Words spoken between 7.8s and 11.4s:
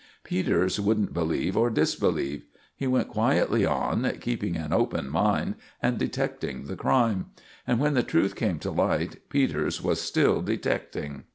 the truth came to light, Peters was still detecting.